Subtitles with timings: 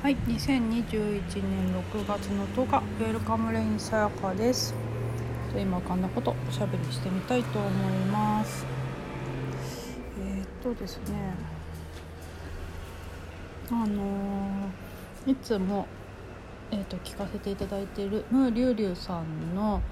[0.00, 4.72] はい、2021年6月の10日、ウェルカムレインさやかです。
[5.52, 7.72] と今こんなことおしゃべりしてみたいと思い
[8.06, 8.64] ます。
[10.20, 11.34] えー、っとですね、
[13.72, 15.88] あのーいつも
[16.70, 19.82] えー、と聞かせていただいているムーリュウリュウさんの、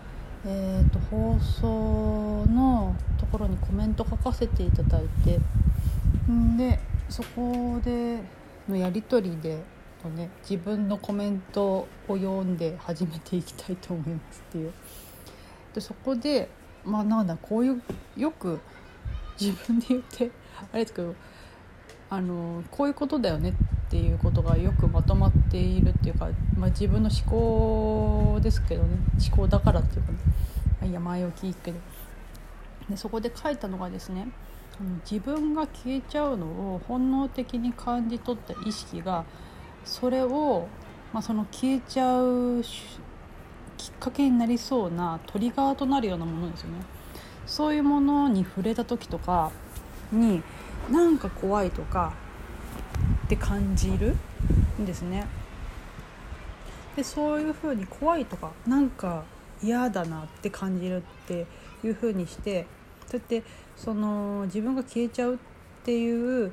[0.44, 5.40] えー、と放送のところにコメント書かせていただいて
[6.30, 6.78] んで
[7.08, 8.20] そこで
[8.68, 9.58] のやり取りで
[10.08, 14.72] の、ね、自分のコメントを読んで始めていきたいと思いますっていう。
[15.74, 16.48] でそこで
[16.84, 17.82] まあなんだこういう
[18.16, 18.60] よく
[19.38, 20.30] 自分で言って
[20.72, 21.14] あれですけど
[22.08, 28.96] あのこういうことだよねっていうことがよくまとまっているっていうか、まあ、自分の思考ですけどね。
[29.28, 30.12] 思考だからっていうか
[30.82, 30.88] ね。
[30.88, 31.78] いや前置きいいけど。
[32.88, 34.28] でそこで書いたのがですね
[35.10, 39.24] 自分が消えちゃうのを本能的に感じ取った意識が
[39.86, 40.68] それを、
[41.12, 42.62] まあ、その消えちゃう
[43.78, 46.84] きっかけになりそうなトリガーとなるようなものですよね。
[47.46, 49.52] そういうものに触れた時とか
[50.12, 50.42] に
[50.90, 52.12] なんか怖いとか
[53.26, 54.16] って感じる
[54.80, 55.26] んですね。
[56.96, 59.22] でそういうふうに怖いとかなんか
[59.62, 61.46] 嫌だなって感じるって
[61.84, 62.66] いうふうにして
[63.06, 63.42] そうやって
[63.76, 65.38] その自分が消えちゃうっ
[65.84, 66.52] ていう、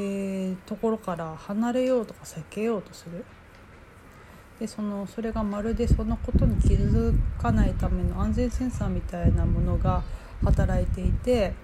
[0.00, 3.24] えーところから離れようとか避けようとする
[4.58, 10.02] でそのそれがまるでそのことに気づかないための安全センサーみたいなものが
[10.44, 11.54] 働いていて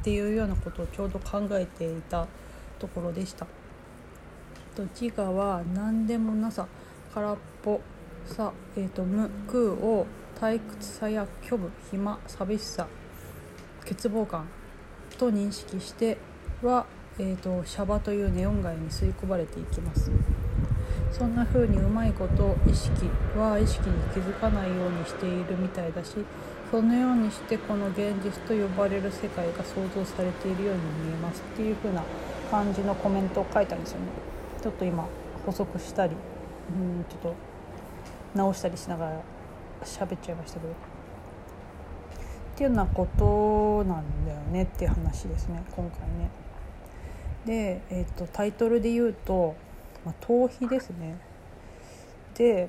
[0.00, 2.26] っていうようなことをちょうど考えていた
[2.78, 3.46] ところでした。
[4.74, 6.66] と自我は何でもなさ
[7.14, 7.80] 空っぽ
[8.26, 10.06] さ、えー、と無空を
[10.40, 12.86] 退屈さや虚無暇寂しさ
[13.80, 14.48] 欠乏感
[15.18, 16.18] と認識して
[16.62, 16.86] は、
[17.18, 20.10] えー、とシャバというネオン街に吸い込まれていきます。
[21.10, 26.16] そんな風にうまいこと意識は意識に気づかないようにしているみたいだし
[26.70, 32.02] そのようにしてこの現実と呼ばれる世界が想像されているように見えますっていう風な
[32.50, 34.06] 感じのコメントを書いたんですよね。
[34.62, 35.06] ちょっと今
[35.44, 37.34] 補足したりうんちょっと
[38.34, 39.22] 直したりしながら
[39.82, 40.72] 喋っちゃいましたけど。
[40.72, 40.74] っ
[42.54, 46.30] ていうようなことなんだよねっていう話ですね今回ね。
[47.46, 49.54] で、えー、とタイトルで言うと
[50.04, 51.16] 「まあ、逃避」ですね。
[52.34, 52.68] で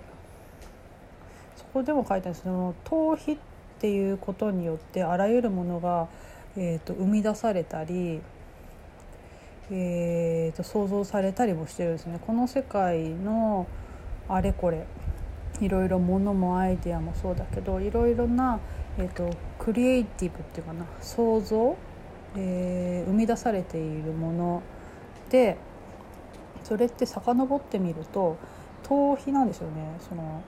[1.56, 3.40] そこでも書いてあるんですけど逃避っ
[3.80, 6.08] ていうことによってあらゆるものが、
[6.58, 8.22] えー、と生み出されたり
[9.72, 13.66] えー、と想像されたりもしてるんですねこの世界の
[14.28, 14.86] あれこれ
[15.62, 18.60] いろいろものもアイデアもそうだけどいろいろな、
[18.98, 21.78] えー、とクリエイティブっていうかな想像、
[22.36, 24.64] えー生み出されているもの
[25.30, 25.58] で
[26.64, 28.38] それって遡ってみると
[28.84, 30.44] 逃避なんですよねその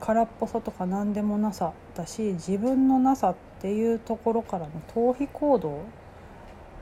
[0.00, 5.84] 空っぽさとか何でもなさだし自分のなさっていうところからの逃避行動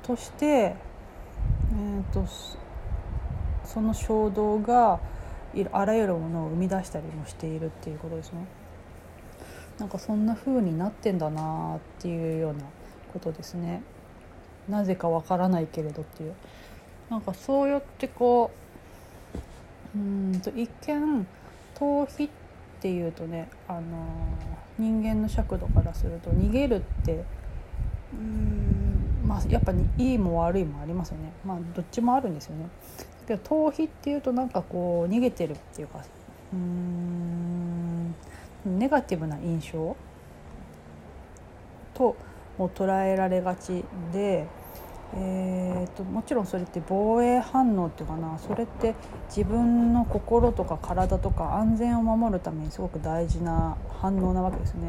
[0.03, 2.25] として、えー、と
[3.65, 5.01] その衝動が
[5.73, 8.47] あらゆるものを生み出したりもしているっていうことですね。
[9.79, 12.61] なんかそんな風になってんだなっていうような
[13.13, 13.83] ことですね。
[14.69, 16.35] なぜかわからないけれどっていう
[17.11, 18.51] なんかそうやってこ
[19.95, 21.27] ううんと一見
[21.75, 22.31] 逃避っ
[22.81, 27.23] ていうとね、あのー人間の尺度からすると逃げるって
[28.15, 32.69] うんまあやっぱいいも悪いもありますよねまあどっちもあるんですよね。
[33.29, 36.03] けど逃避っていうとなんかこう逃げてるっていうか
[36.53, 38.15] うん
[38.65, 39.97] ネガティブな印象
[41.95, 42.17] と
[42.61, 44.47] も捉えられがちで、
[45.15, 48.95] えー、ともちろんそれって防衛反応っていうかなそれって
[49.29, 54.89] 自分の心とか体とか安全を守るためにすごく大事な反応なわけですね。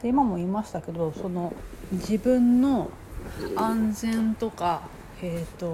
[0.00, 1.52] で今も言いましたけどその
[1.90, 2.90] 自分の
[3.56, 4.82] 安全とか、
[5.22, 5.66] えー、と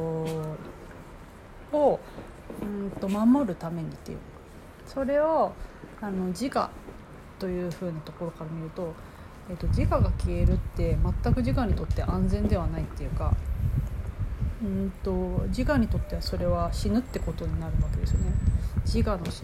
[1.77, 2.01] を
[2.62, 4.19] うんと守るためにっていう
[4.86, 5.53] それを
[6.01, 6.71] あの自我
[7.39, 8.95] というふうなところから見ると,、
[9.50, 13.34] えー、と自我が消えるって全く自我にとって安全ではないっていうか
[14.62, 18.33] うんと自我にとってはそれは死ぬってことになるわけですよね。
[18.84, 19.42] 自我の死。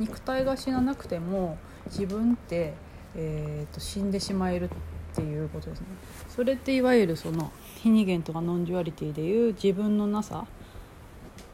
[0.00, 1.56] 肉体が死ななくても
[1.86, 2.74] 自分って、
[3.14, 4.68] えー、と死んでしまえるっ
[5.14, 5.86] ていうことですね。
[6.28, 10.46] それっていわゆるその非二元とか non-duality でいう自分のなさ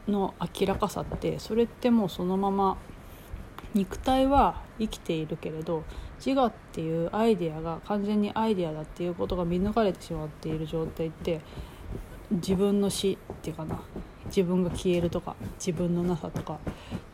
[0.08, 2.78] の明らかさってそれってもうそのまま
[3.74, 5.84] 肉体は生きているけれど
[6.24, 11.40] 自我っていうアイデアが完全にアイデアだっていうことが見抜かれてしまっている状態って
[12.30, 13.80] 自分の死っていうかな
[14.26, 16.58] 自分が消えるとか自分のなさとかっ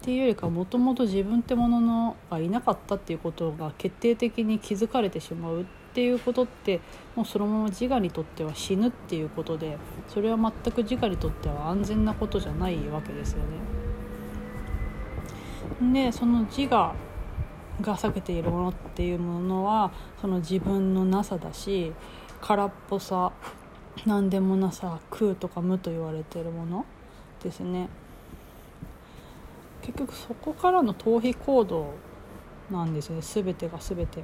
[0.03, 5.65] ていうよりかもともと自分ってもののがいなかったっていうことが決定的に気づかれてしまうっ
[5.95, 6.81] ていうことって
[7.15, 9.79] もうそのまま自我にとっては死ぬっていうことで
[10.09, 13.39] それは全く自我にとっては安全なことじゃないわけですよ
[15.81, 15.93] ね。
[15.93, 16.95] でその自我
[17.81, 21.93] が避けているものっていうものはその自分のなさだし
[22.40, 23.32] 空っぽさ
[24.05, 26.84] 何でもなさ空とか無と言われているもの
[27.43, 27.88] ですね。
[29.82, 31.94] 結局そこからの逃避行動
[32.70, 33.20] なんですね。
[33.20, 34.23] 全てが全て、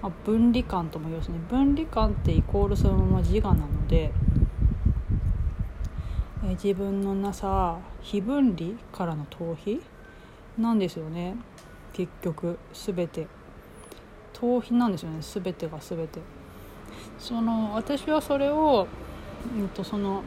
[0.00, 1.38] まあ、分離感とも言いますね。
[1.50, 4.12] 分離感ってイコールそのまま自我なので
[6.50, 9.80] 自分のなさ非分離からの逃避
[10.58, 11.36] なんですよね。
[11.94, 13.26] 結局全て。
[14.34, 15.20] 逃避なんですよね。
[15.22, 16.20] 全てが全て。
[17.18, 18.86] その私はそれを、
[19.58, 20.22] うん、とその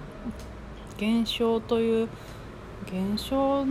[0.98, 2.10] 現象という
[2.88, 3.66] 現象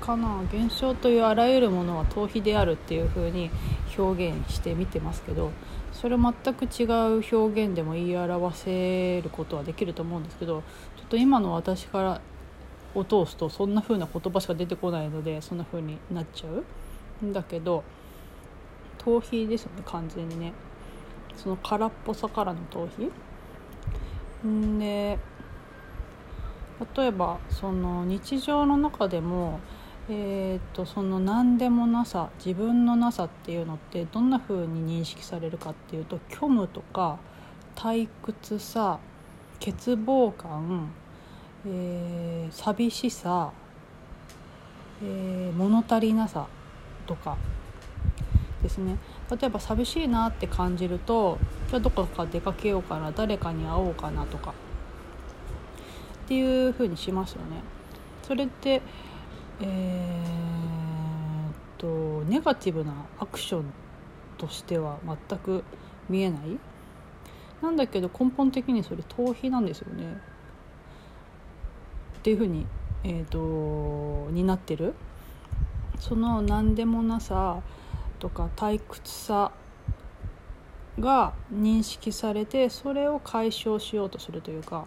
[0.00, 0.40] かな。
[0.52, 3.50] 現象というあらゆるものは逃避であるっていうふうに
[3.98, 5.50] 表現して見てますけど
[5.92, 10.62] それ全く違う表現でも言い表せることはできると思うんですけど
[10.96, 12.20] ちょっと今の私から
[12.94, 16.64] を通すとそんな風な言葉しか出てこないのでそんな風になっちゃう。
[17.32, 17.84] だけど
[18.98, 20.52] 逃避ですよね完全にね。
[21.36, 23.10] その空っぽさからの逃避。
[24.46, 25.18] んで
[26.96, 29.60] 例えばその日常の中でも
[30.12, 37.20] えーと、その何でもなさ自分のなさっていうのってどんな風に認識されるかっていうと虚無とか
[37.76, 38.98] 退屈さ
[39.60, 40.90] 欠乏感、
[41.64, 43.52] えー、寂しさ、
[45.00, 46.48] えー、物足りなさ
[47.10, 47.36] とか
[48.62, 48.96] ですね。
[49.28, 54.54] 例えば寂しいなって感じるとじゃあどこか出かけようかな誰かに会おうかなとか。
[56.24, 57.62] っていう風にしますよね。
[58.22, 58.80] それって
[59.60, 63.64] えー、っとネガティブなアクション
[64.38, 65.64] としては全く
[66.08, 66.40] 見えない。
[67.60, 70.20] なんだけど根本的にそれ逃避なんですよね。
[72.18, 72.66] っていうふうに、
[73.02, 74.94] えーと、になってる。
[76.00, 77.62] その何でもなさ
[78.18, 79.52] とか退屈さ
[80.98, 84.86] が認識されてそれを解消しようとするというか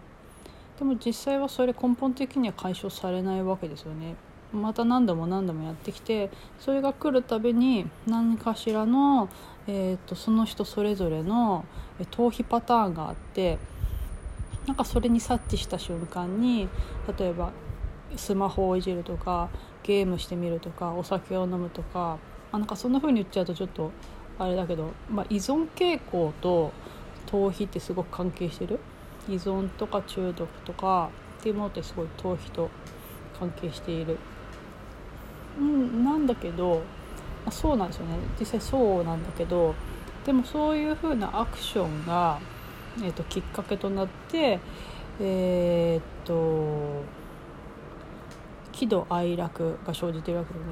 [0.77, 4.15] でも実際はそれ根本的には解消されないわけですよね。
[4.51, 6.29] また何度も何度もやってきて
[6.59, 9.27] それが来るたびに何かしらの、
[9.65, 11.65] えーと、その人それぞれの
[12.11, 13.57] 逃避パターンがあって
[14.67, 16.69] なんかそれに察知した瞬間に
[17.17, 17.51] 例えば
[18.15, 19.49] スマホをいじるとか
[19.83, 22.17] ゲームしてみるとかお酒を飲むとか
[22.51, 23.91] あなんかそんな風に言っちゃうとちょっと
[24.39, 26.71] あれだけど、まあ、依存傾向と
[27.27, 28.79] 逃避ってすごく関係してる？
[29.29, 32.69] 依存とか中毒とかっていうものってすごい逃避と
[33.39, 34.17] 関係している。
[35.59, 36.81] うんなんだけど
[37.45, 38.15] あそうなんですよね。
[38.39, 39.75] 実際そうなんだけど
[40.25, 42.39] でもそういうふうなアクションが、
[43.03, 44.59] えーと、きっかけとなって
[45.19, 47.03] えー、っと
[48.73, 50.65] 喜怒哀楽が生じてるわけでね。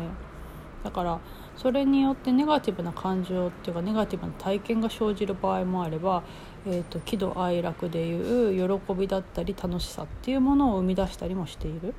[0.83, 1.19] だから
[1.55, 6.23] それによってネガティブな感情っていうかネガティブな体験が生じる場合もあれば、
[6.65, 11.93] えーと喜怒哀楽でいう喜びだったり楽しさっていうものを生み出したりもしている。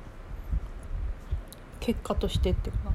[1.79, 2.91] 結果としてっていうかな、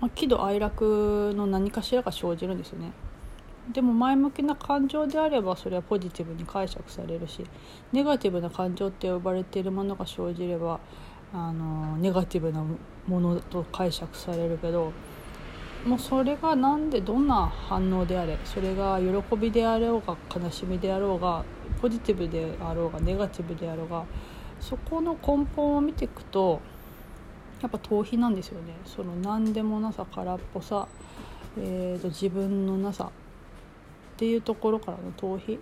[0.00, 2.92] まあ、喜怒哀楽の何かしらが生じるんですよね。
[3.72, 7.44] でも前向きな感情であればそれはポジティブに解釈されるし
[7.92, 10.80] ネガティブな感情って呼ばれているものが生じれば
[11.32, 12.64] あのネガティブな
[13.06, 14.92] ものと解釈されるけど
[15.84, 21.44] もうそれが何でどんな反応であれそれが喜びであろうが悲しみであろうが
[21.80, 24.04] ポジティブであろうがネガティブであろうが
[24.60, 26.60] そこの根本を見ていくと
[27.62, 28.74] やっぱ逃避なんですよね。
[28.84, 30.86] その何でもなさ空っぽさ、
[31.58, 33.10] えーと、自分のなさっ
[34.16, 35.58] ていうところからの逃避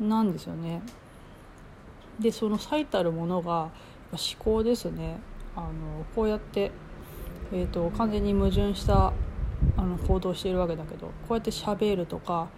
[0.00, 0.82] なんですよね。
[2.20, 3.70] でその最たるものが
[4.12, 5.18] 思考ですね。
[5.54, 6.70] あのこうやって、
[7.52, 9.12] えーと、完全に矛盾した
[9.76, 12.48] あの行動しているわけだけどこうやってしゃべるとか、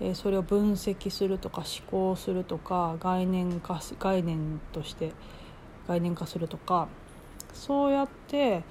[0.00, 5.12] えー、それを分析するとか思考するとか概念化概念として
[5.86, 6.88] 概念化するとか
[7.52, 8.62] そうやって、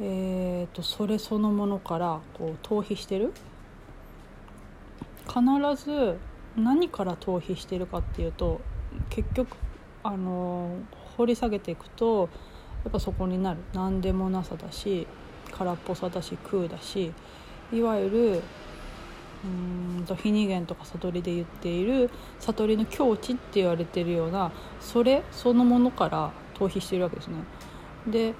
[0.00, 3.32] えーと、それそのものからこう逃避してる。
[5.26, 5.40] 必
[5.84, 6.18] ず
[6.56, 8.60] 何から逃避してるかっていうと
[9.08, 9.56] 結局
[10.04, 10.70] あの
[11.16, 12.28] 掘り下げていくと
[12.84, 15.06] やっぱそこになる何でもなさだし
[15.50, 17.12] 空っぽさだし空だし
[17.72, 18.42] いわゆる
[19.44, 27.36] うんと非二元とか悟りで言っている悟りの境地って言われてるようなそれそのものから逃避してるわけですね。
[28.06, 28.34] で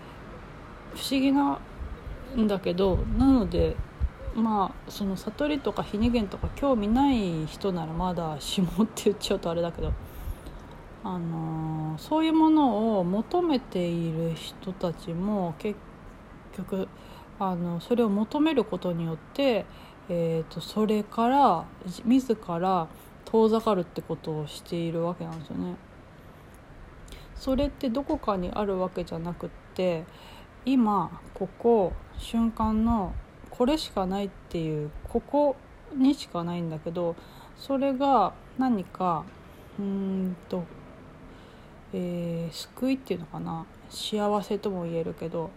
[0.94, 1.58] 不思議な
[2.36, 3.76] んだけどなので
[4.34, 9.92] まあその悟りとか非二元とか興味ない人ならまだ下って言っちゃうとあれだけど、
[11.04, 15.78] あの、そういうものを求めている人たちも結
[16.56, 16.88] 局
[17.38, 19.66] あのそれを求めることによって、
[20.08, 21.66] えーと、それから
[22.04, 22.88] 自ら
[23.24, 25.76] 遠ざかるってことをしているわけなんですよね。
[27.36, 30.04] それってどこかにあるわけじゃなくって
[30.64, 33.12] 今ここ瞬間の
[33.50, 35.56] これしかないっていうここ
[35.94, 37.16] にしかないんだけど
[37.56, 39.24] それが何か
[39.78, 40.64] うんと、
[41.96, 43.64] えー、救いっていうのかな？
[43.88, 45.50] 幸せとも言えるけど、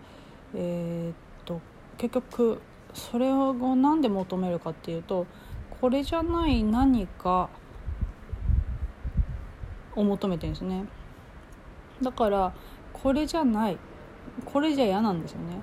[0.54, 1.16] えー、っ
[1.46, 1.60] と
[1.98, 2.62] 結局
[2.94, 5.26] それを何で求めるかっていうと
[5.82, 7.50] これじゃない何か
[9.96, 10.86] を求めてるんですね。
[12.04, 12.54] だから
[12.94, 13.78] これじゃない
[14.46, 15.60] これじゃ嫌なんですよね。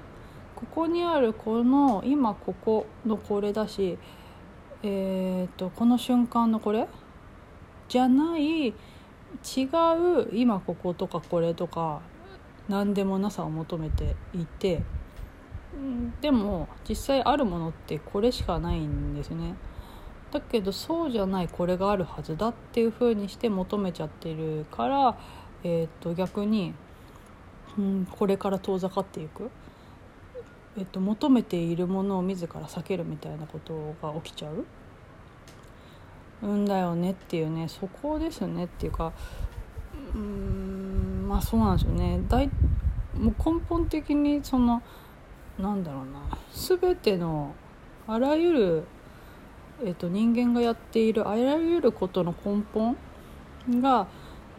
[0.56, 3.96] ここにあるこの今ここのこれだし、
[4.82, 6.88] えーと、この瞬間のこれ？
[7.88, 8.74] じゃない
[9.34, 9.64] 違
[10.22, 12.00] う今こことかこれとか
[12.68, 14.82] 何でもなさを求めていて
[16.20, 19.54] でも実際あるものってこれしかないんですね。
[20.30, 25.18] だけどそうじゃないこれがあるはずだっていうふうにして求めちゃってるから、
[25.62, 26.74] えー、と逆に、
[27.78, 29.50] うん、これから遠ざかっていく。
[30.76, 34.64] えっと、求めているものを自ら避けるみたいなことが起きちゃう
[36.44, 39.12] うんだよねっていうねそこですねっていうか
[40.14, 42.20] うんまあそうなんですよね。
[42.28, 42.48] 大
[43.18, 44.82] もう根本的にその
[45.58, 46.20] なんだろうな
[46.52, 47.54] 全ての
[48.06, 48.84] あらゆる、
[49.84, 52.96] えっと、人間がやっているあらゆることの根本
[53.80, 54.06] が、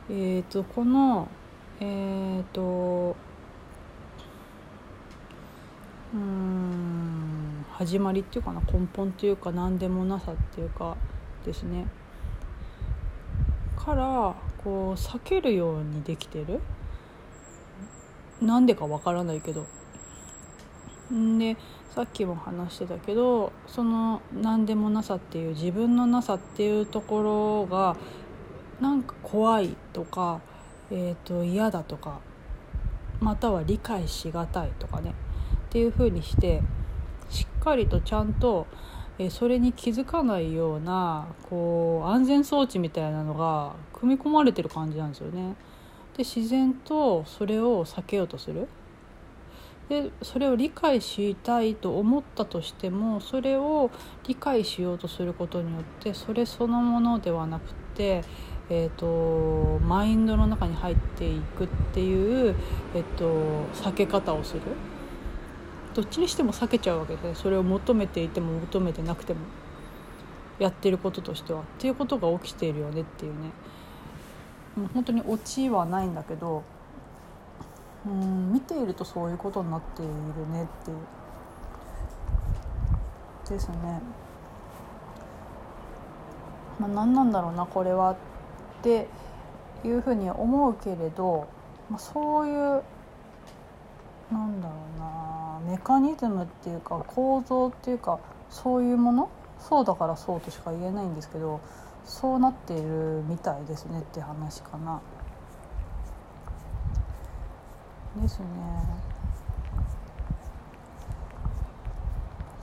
[0.10, 1.28] えっと、この
[1.80, 3.16] えっと
[6.14, 10.96] うん始まりっていうかな根本っていうか何でもなさっていうか
[11.46, 11.86] ですね。
[13.78, 16.60] からこう避けるようにできてる？
[18.42, 19.66] なんでかわからないけど。
[21.12, 21.56] で
[21.92, 27.96] さっきも話してたけどその何でもなさっていう自分のなさっていうところが
[28.82, 30.42] なんか怖いとか、
[30.90, 32.22] えー、と嫌だとか
[33.20, 35.14] または理解しがたいとかね。
[35.68, 36.62] っていう風にして
[37.30, 38.66] しっかりとちゃんと、
[39.18, 45.56] えそれに気づかないようなこう安全装置みたいなのが組み込まれてる感じなんですよね。
[46.18, 48.68] で自然とそれを避けようとする。
[49.88, 53.92] でそれを理解したいと思ったとしてもそれを
[54.28, 58.24] 理解しようとすることによってそれそのものではなくて、
[58.68, 62.56] えーと、マインドの中に入っていくっていう、
[62.96, 63.26] えーと
[63.76, 64.62] 避け方をする。
[65.96, 69.40] どっちにしても避けちゃうわけでそれを求めていても求めてなくても
[70.60, 71.62] やってることとしては。
[71.62, 73.52] っていうことが起きているよねっていうね。
[74.76, 76.64] もう本当にオチはないんだけど
[78.06, 80.12] うん見ているとそういうことになっている
[80.52, 80.98] ねっていう。
[83.50, 84.02] ですね。
[86.80, 88.16] まあ、何なんだろうなこれはっ
[88.82, 89.08] て
[89.86, 91.48] いうふうに思うけれど、
[91.90, 92.84] まあ、そういう
[94.32, 95.25] なんだろうな。
[95.68, 98.20] メカニズムっていうか構造っていうか
[98.50, 99.30] そういうもの？
[99.60, 101.60] そうだからそうとしか言えないんですけど
[102.04, 105.02] そうなっているみたいですねって話かな。
[108.22, 108.46] ですね。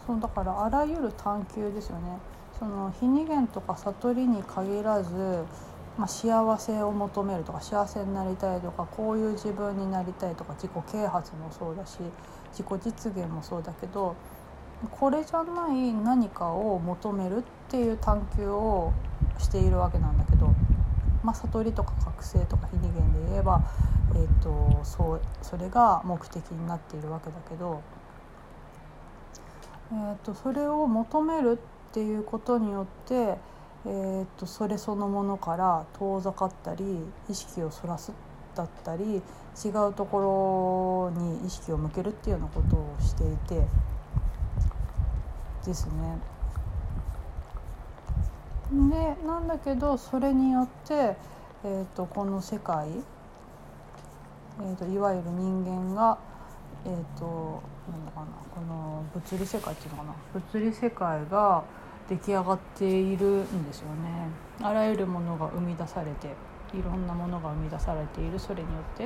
[0.06, 2.18] そうだからあらゆる探求ですよね。
[2.59, 5.44] その非二元とか悟りに限らず
[5.99, 11.99] まあ、幸せを求めるとか幸せになりたいとかこういう自分になりたいとか自己啓発もそうだし
[12.51, 14.17] 自己実現もそうだけど
[14.91, 18.93] これじゃない何かを求めるっていう探求を
[19.39, 20.49] しているわけなんだけど、
[21.23, 23.63] まあ、悟りとか覚醒とか非二元で言えば、
[24.15, 27.83] えーと、そうそれが目的になっているわけだけど、
[29.93, 31.59] えーとそれを求める
[31.91, 33.37] っていうことによって
[33.85, 36.85] えーと、それそのものから遠ざかったり
[37.29, 38.12] 意識をそらす
[38.55, 39.23] だったり
[39.65, 43.67] 違うところに意識を向けるっていうようなことをしていて
[45.65, 46.19] ですね。
[48.73, 51.17] でなんだけどそれによって、
[51.62, 52.89] えーと、この世界、
[54.61, 56.19] えーと、いわゆる人間が、
[56.87, 61.65] えー、となんだかなこの物理世界っていうのかな物理世界が
[62.12, 64.28] 出来上がっているんですよね。
[64.61, 66.28] あらゆるものが生み出されて
[66.76, 68.38] いろんなものが生み出されている。
[68.38, 69.04] それによって。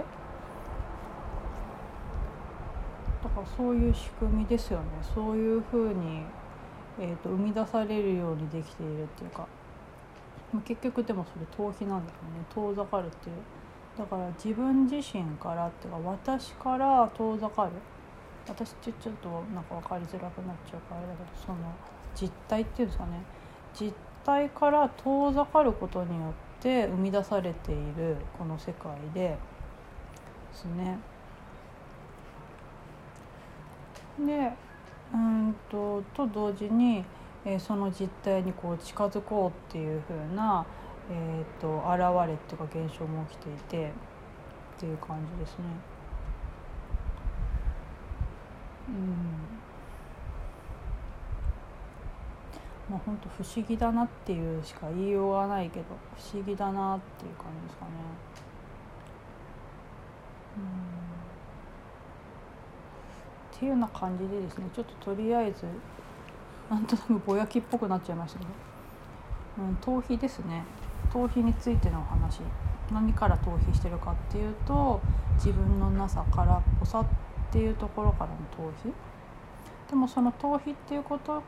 [3.22, 4.86] だからそういう仕組みですよね。
[5.14, 6.22] そういうふうに、
[6.98, 9.46] えーと、生み出されるようにできているっていうか。
[10.64, 12.44] 結局でもそれ逃避なんだよね。
[12.52, 13.36] 遠ざかるっていう。
[13.96, 17.70] だから自分自身からっていうか私から遠ざかる。
[18.48, 21.58] 私ってちょっとなんか分かりづらくなっちゃうからあれだけどその
[22.18, 23.23] 実態っていうんですかね
[23.78, 23.92] 実
[24.25, 29.38] 態から遠ざかることによって生み出されているこの世界でで
[30.52, 30.99] すね。
[34.18, 34.52] で
[35.12, 37.04] うんとと同時に、
[37.44, 40.64] えー、その実態にこう近づこうっていう風な、
[41.11, 43.90] えーと、現れっていうか現象も起きていて
[44.76, 45.64] っていう感じですね。
[48.88, 49.55] うん
[52.90, 57.90] まあ本当不思議だなっていうしか言いようがないけど不思議だなっていう感じですかね。
[60.57, 60.97] うん。
[63.57, 65.66] っていうような感じでですねちょっととりあえず
[66.71, 68.50] なんとなくぼやきっぽくなっちゃいましたけど、
[69.59, 70.64] うん、逃避ですね。
[71.12, 72.40] 逃避についてのお話。
[72.93, 75.00] 何から逃避してるかっていうと
[75.35, 77.07] 自分のなさ空っぽさっ
[77.50, 78.37] ていうところからの
[78.71, 78.93] 逃避。
[79.88, 81.43] でもその逃避っていうこと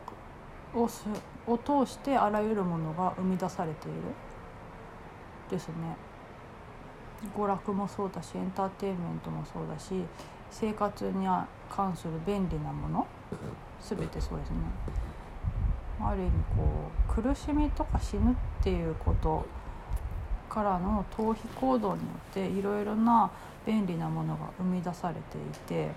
[0.74, 1.04] をす
[1.46, 3.98] を通してあらゆるものが生み出されている。
[5.50, 5.96] ですね。
[7.36, 10.04] 娯楽もそうだしエンターテインメントもそうだし
[10.50, 11.26] 生活に
[11.68, 13.06] 関する便利なもの
[13.82, 14.56] 全てそうですね。
[16.00, 19.44] ある意味こう苦しみとか死ぬっていうこと
[20.48, 23.30] からの逃避行動によっていろいろな
[23.66, 25.90] 便利なものが生み出されていて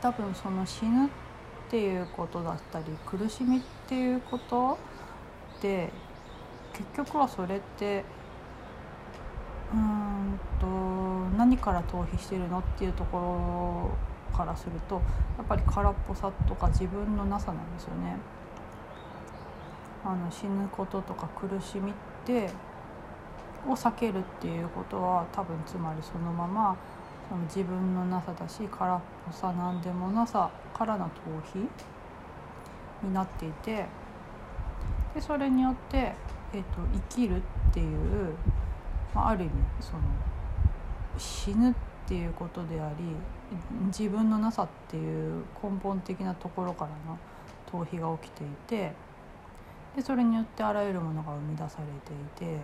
[0.00, 1.29] 多分その死ぬって
[1.70, 4.78] ていうことだったり苦しみっていうこと？
[5.62, 5.90] で
[6.72, 8.04] 結局はそれって
[9.72, 10.66] うんと
[11.36, 13.92] 何から逃避してるのっていうとこ
[14.32, 14.96] ろからすると
[15.36, 18.16] やっぱり空っぽさとか自分のなさなんですよね。
[20.04, 22.48] あの死ぬこととか苦しみって
[23.68, 26.76] を避けるっていうことは多分つまりそのまま
[27.44, 31.66] 自分のなさだし空っぽさなんでもなさからの逃避
[33.02, 33.86] になっていて
[35.14, 36.14] でそれによって、
[36.52, 37.40] えーと生きるっ
[37.72, 38.34] ていう
[39.14, 40.00] まあ、ある意味その
[41.18, 41.74] 死ぬっ
[42.06, 43.04] ていうことであり
[43.86, 47.18] 自分のなさっていう根本的なところからの
[47.84, 48.92] 逃避が起きていて
[49.96, 52.60] でそれによってあらゆるものが生み出されていて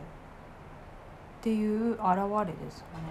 [1.41, 3.05] っていう現れですかね、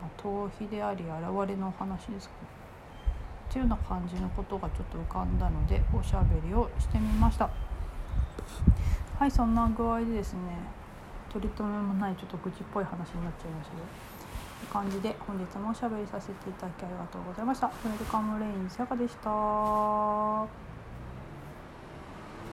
[0.00, 2.48] まあ、逃避であり現れの話ですかね
[3.48, 7.50] っていうような感じのことがちょっと浮かんだのでおしゃべりをしてみました
[9.18, 10.40] はいそんな具合でですね
[11.32, 14.10] 取り留めもないちょっと愚痴っぽい話になっちゃいましたけど
[14.72, 17.66] 感じで本日もおしゃべりさせていただきありがとうございました。
[17.66, 20.69] ウェルカムレインさやかでした。